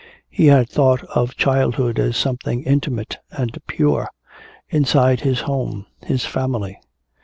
[0.31, 4.09] He had thought of childhood as something intimate and pure,
[4.67, 6.79] inside his home, his family.